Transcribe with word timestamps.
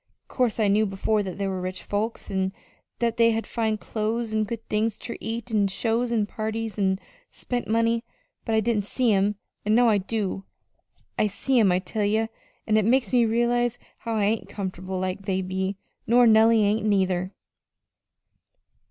'Course 0.27 0.59
I 0.59 0.67
knew 0.67 0.87
before 0.87 1.21
that 1.21 1.37
there 1.37 1.51
was 1.51 1.61
rich 1.61 1.83
folks, 1.83 2.31
an' 2.31 2.53
that 2.97 3.17
they 3.17 3.29
had 3.33 3.45
fine 3.45 3.77
clo's 3.77 4.33
an' 4.33 4.45
good 4.45 4.67
things 4.67 4.97
ter 4.97 5.15
eat, 5.19 5.51
an' 5.53 5.67
shows 5.67 6.11
an' 6.11 6.25
parties, 6.25 6.79
an' 6.79 6.97
spent 7.29 7.67
money; 7.67 8.03
but 8.43 8.55
I 8.55 8.61
didn't 8.61 8.85
see 8.85 9.13
'em, 9.13 9.35
an' 9.63 9.75
now 9.75 9.89
I 9.89 9.99
do. 9.99 10.43
I 11.19 11.27
see 11.27 11.59
'em, 11.59 11.71
I 11.71 11.77
tell 11.77 12.03
ye, 12.03 12.25
an' 12.65 12.77
it 12.77 12.85
makes 12.85 13.13
me 13.13 13.25
realize 13.27 13.77
how 13.99 14.15
I 14.15 14.23
ain't 14.23 14.49
comfortable 14.49 14.97
like 14.97 15.19
they 15.25 15.43
be, 15.43 15.77
nor 16.07 16.25
Nellie 16.25 16.63
ain't 16.63 16.83
neither!" 16.87 17.35